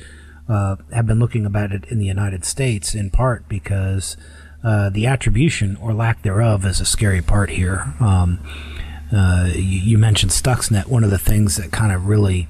[0.49, 4.17] uh, have been looking about it in the United States, in part because
[4.63, 7.93] uh, the attribution or lack thereof is a scary part here.
[7.99, 8.39] Um,
[9.13, 10.87] uh, you, you, mentioned Stuxnet.
[10.87, 12.47] One of the things that kind of really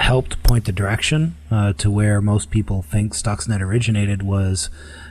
[0.00, 1.36] helped point the direction
[1.78, 4.70] to where most people think Stuxnet originated was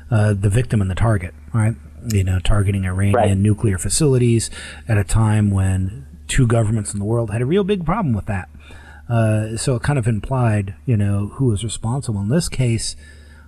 [0.10, 1.75] the victim and the target, right?
[2.13, 3.38] you know, targeting Iranian right.
[3.38, 4.49] nuclear facilities
[4.88, 8.25] at a time when two governments in the world had a real big problem with
[8.25, 8.49] that.
[9.10, 12.22] Uh, so it kind of implied, you know, who was responsible.
[12.22, 12.96] In this case,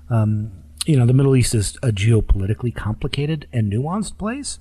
[0.09, 0.51] um,
[0.85, 4.59] you know, the Middle East is a geopolitically complicated and nuanced place.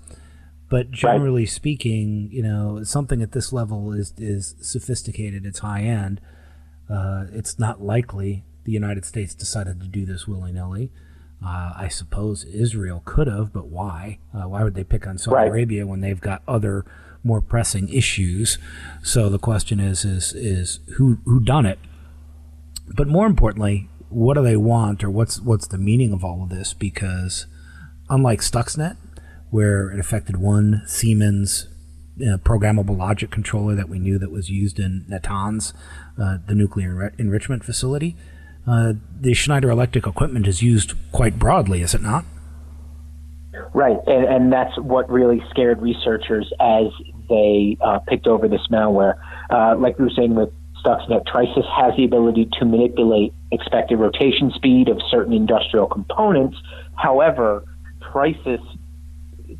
[0.68, 1.48] But generally right.
[1.48, 5.46] speaking, you know, something at this level is is sophisticated.
[5.46, 6.20] It's high end.
[6.90, 10.90] Uh, it's not likely the United States decided to do this willy nilly.
[11.44, 14.18] Uh, I suppose Israel could have, but why?
[14.34, 15.48] Uh, why would they pick on Saudi right.
[15.48, 16.84] Arabia when they've got other
[17.26, 18.58] more pressing issues?
[19.02, 21.78] So the question is, is, is who who done it?
[22.94, 26.50] But more importantly, what do they want, or what's what's the meaning of all of
[26.50, 26.72] this?
[26.72, 27.46] Because
[28.08, 28.96] unlike Stuxnet,
[29.50, 31.68] where it affected one Siemens
[32.20, 35.74] uh, programmable logic controller that we knew that was used in Natanz,
[36.18, 38.16] uh, the nuclear enrichment facility
[38.66, 42.24] uh, the Schneider Electric equipment is used quite broadly, is it not?
[43.72, 46.86] Right, and, and that's what really scared researchers as
[47.28, 49.14] they uh, picked over this malware.
[49.50, 50.50] Uh, like we were saying with
[50.84, 56.56] Stuxnet, Trisis has the ability to manipulate expected rotation speed of certain industrial components.
[56.96, 57.64] However,
[58.00, 58.64] Trisis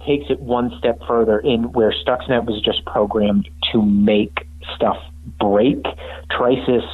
[0.07, 4.99] takes it one step further in where Stuxnet was just programmed to make stuff
[5.41, 5.83] break.
[6.31, 6.87] Trisis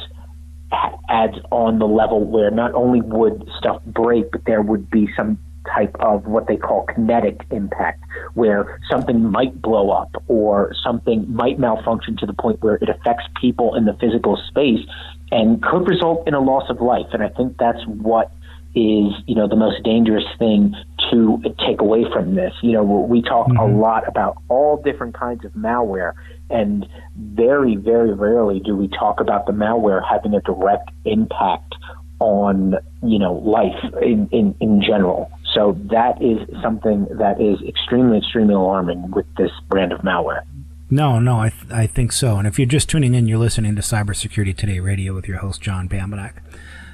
[1.09, 5.37] adds on the level where not only would stuff break, but there would be some
[5.73, 8.03] type of what they call kinetic impact,
[8.33, 13.25] where something might blow up or something might malfunction to the point where it affects
[13.39, 14.85] people in the physical space
[15.31, 17.07] and could result in a loss of life.
[17.13, 18.31] And I think that's what
[18.75, 20.75] is you know the most dangerous thing
[21.11, 22.53] to take away from this.
[22.61, 23.57] You know, we talk mm-hmm.
[23.57, 26.13] a lot about all different kinds of malware,
[26.49, 31.75] and very, very rarely do we talk about the malware having a direct impact
[32.19, 35.31] on you know life in, in, in general.
[35.53, 40.43] So that is something that is extremely, extremely alarming with this brand of malware.
[40.89, 42.37] No, no, I, th- I think so.
[42.37, 45.61] And if you're just tuning in, you're listening to Cybersecurity Today Radio with your host,
[45.61, 46.33] John Bambenek.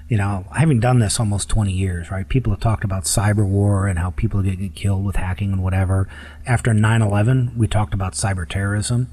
[0.08, 2.28] You know, having done this almost 20 years, right?
[2.28, 5.64] People have talked about cyber war and how people get, get killed with hacking and
[5.64, 6.08] whatever.
[6.46, 9.10] After 9 11, we talked about cyber terrorism.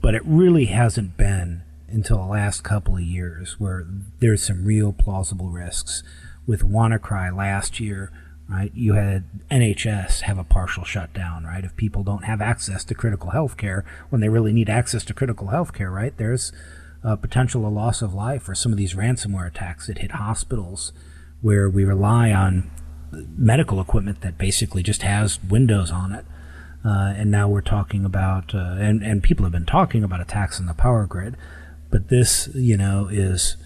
[0.00, 3.86] But it really hasn't been until the last couple of years where
[4.20, 6.02] there's some real plausible risks.
[6.46, 8.12] With WannaCry last year,
[8.50, 8.72] right?
[8.74, 11.64] You had NHS have a partial shutdown, right?
[11.64, 15.14] If people don't have access to critical health care when they really need access to
[15.14, 16.16] critical health care, right?
[16.16, 16.52] There's
[17.02, 20.92] a potential a loss of life for some of these ransomware attacks that hit hospitals
[21.40, 22.70] where we rely on
[23.12, 26.24] medical equipment that basically just has Windows on it.
[26.84, 30.58] Uh, and now we're talking about, uh, and, and people have been talking about attacks
[30.58, 31.36] on the power grid,
[31.90, 33.56] but this, you know, is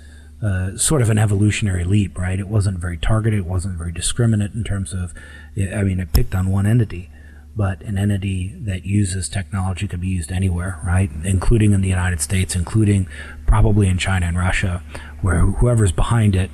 [0.44, 2.38] uh, sort of an evolutionary leap, right?
[2.38, 5.14] It wasn't very targeted, it wasn't very discriminate in terms of,
[5.56, 7.08] I mean, it picked on one entity,
[7.56, 11.10] but an entity that uses technology could be used anywhere, right?
[11.24, 13.08] Including in the United States, including
[13.46, 14.82] probably in China and Russia,
[15.22, 16.50] where whoever's behind it,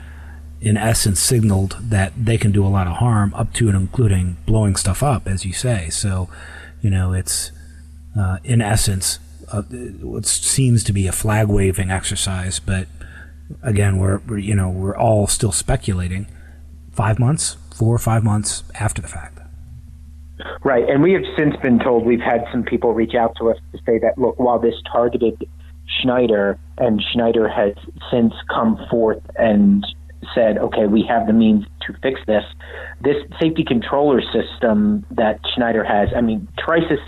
[0.60, 4.36] in essence, signaled that they can do a lot of harm, up to and including
[4.46, 5.88] blowing stuff up, as you say.
[5.88, 6.28] So,
[6.80, 7.50] you know, it's
[8.16, 9.18] uh, in essence
[9.50, 12.86] uh, what seems to be a flag waving exercise, but
[13.62, 16.26] again, we're, we're you know we're all still speculating.
[16.92, 19.38] Five months, four or five months after the fact.
[20.64, 23.58] Right, and we have since been told we've had some people reach out to us
[23.72, 25.46] to say that look, while this targeted
[26.02, 27.74] Schneider, and Schneider has
[28.10, 29.84] since come forth and
[30.34, 32.44] said, okay, we have the means to fix this.
[33.00, 37.00] This safety controller system that Schneider has, I mean, Trisis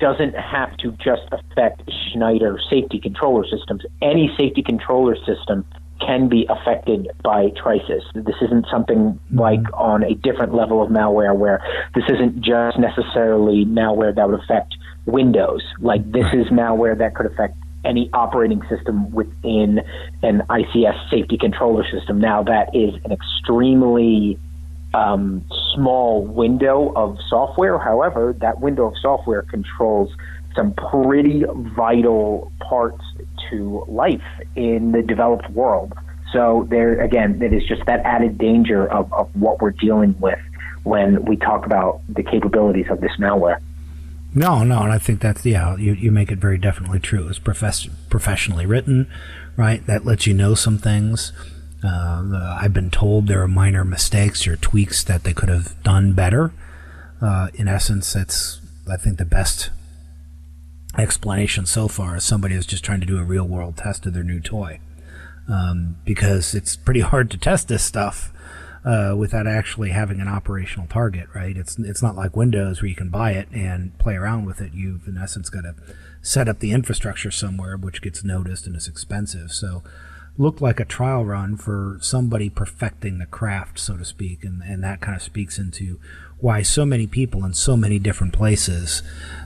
[0.00, 1.82] doesn't have to just affect
[2.12, 3.82] Schneider safety controller systems.
[4.02, 5.64] Any safety controller system
[6.00, 8.02] can be affected by Trisis.
[8.14, 9.74] This isn't something like mm-hmm.
[9.74, 11.62] on a different level of malware where
[11.94, 14.74] this isn't just necessarily malware that would affect
[15.06, 15.62] Windows.
[15.80, 19.80] Like this is malware that could affect any operating system within
[20.22, 22.20] an ICS safety controller system.
[22.20, 24.38] Now that is an extremely
[24.94, 27.78] um, small window of software.
[27.78, 30.10] However, that window of software controls
[30.56, 31.44] some pretty
[31.76, 33.02] vital parts
[33.50, 34.22] to life
[34.56, 35.92] in the developed world.
[36.32, 40.38] So there again, it is just that added danger of, of what we're dealing with
[40.82, 43.60] when we talk about the capabilities of this malware.
[44.32, 47.28] No, no, and I think that's yeah, you, you make it very definitely true.
[47.28, 49.10] It's profess- professionally written,
[49.56, 49.84] right?
[49.86, 51.32] That lets you know some things.
[51.82, 56.12] Uh, I've been told there are minor mistakes or tweaks that they could have done
[56.12, 56.52] better.
[57.22, 58.60] Uh, in essence, it's
[58.90, 59.70] I think the best
[60.98, 64.12] explanation so far is somebody is just trying to do a real world test of
[64.12, 64.80] their new toy,
[65.48, 68.32] um, because it's pretty hard to test this stuff
[68.84, 71.28] uh, without actually having an operational target.
[71.34, 71.56] Right?
[71.56, 74.74] It's it's not like Windows where you can buy it and play around with it.
[74.74, 75.74] You've in essence got to
[76.20, 79.52] set up the infrastructure somewhere, which gets noticed and is expensive.
[79.52, 79.82] So
[80.38, 84.82] looked like a trial run for somebody perfecting the craft, so to speak, and, and
[84.82, 85.98] that kind of speaks into
[86.38, 89.02] why so many people in so many different places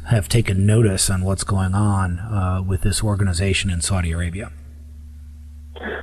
[0.09, 4.53] have taken notice on what's going on uh, with this organization in Saudi Arabia.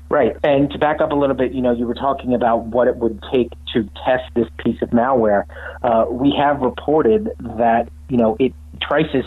[0.10, 0.36] Right.
[0.44, 2.98] And to back up a little bit, you know, you were talking about what it
[2.98, 5.46] would take to test this piece of malware.
[5.82, 9.26] Uh, we have reported that, you know, it Trisis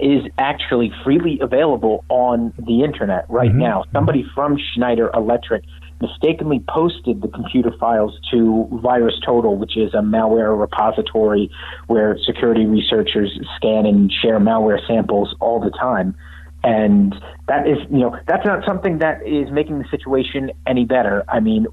[0.00, 3.60] is actually freely available on the internet right mm-hmm.
[3.60, 3.84] now.
[3.92, 5.64] Somebody from Schneider Electric
[6.00, 11.50] mistakenly posted the computer files to VirusTotal, which is a malware repository
[11.88, 16.14] where security researchers scan and share malware samples all the time.
[16.64, 17.14] And
[17.48, 21.22] that is, you know, that's not something that is making the situation any better.
[21.28, 21.66] I mean,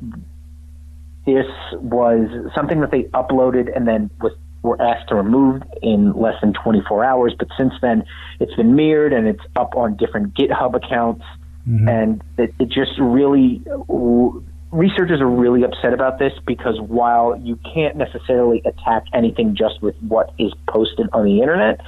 [1.25, 4.33] this was something that they uploaded and then was
[4.63, 7.35] were asked to remove in less than 24 hours.
[7.37, 8.05] But since then,
[8.39, 11.23] it's been mirrored and it's up on different GitHub accounts.
[11.67, 11.87] Mm-hmm.
[11.87, 13.61] And it, it just really,
[14.71, 19.95] researchers are really upset about this because while you can't necessarily attack anything just with
[20.07, 21.79] what is posted on the internet,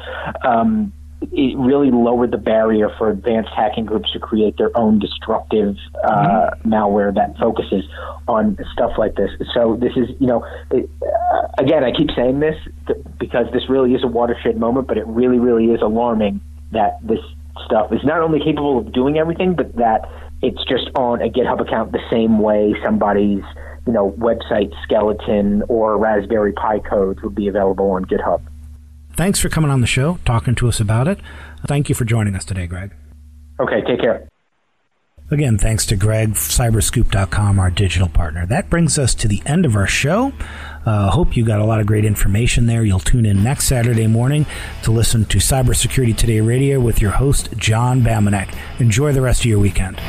[0.46, 5.76] um, it really lowered the barrier for advanced hacking groups to create their own destructive
[6.04, 6.74] uh, mm-hmm.
[6.74, 7.84] malware that focuses
[8.28, 9.32] on stuff like this.
[9.54, 12.56] So this is, you know, it, uh, again, I keep saying this
[13.20, 16.42] because this really is a watershed moment, but it really, really is alarming
[16.72, 17.20] that this
[17.66, 20.10] stuff is not only capable of doing everything, but that
[20.42, 23.44] it's just on a GitHub account the same way somebody's,
[23.88, 28.42] you know, website skeleton or Raspberry Pi codes would be available on GitHub.
[29.16, 31.20] Thanks for coming on the show, talking to us about it.
[31.68, 32.92] Thank you for joining us today, Greg.
[33.60, 34.28] Okay, take care.
[35.32, 38.46] Again, thanks to Greg, cyberscoop.com, our digital partner.
[38.46, 40.34] That brings us to the end of our show.
[40.86, 42.84] Uh, hope you got a lot of great information there.
[42.84, 44.46] You'll tune in next Saturday morning
[44.84, 48.56] to listen to Cybersecurity Today Radio with your host, John Bambenek.
[48.80, 50.00] Enjoy the rest of your weekend.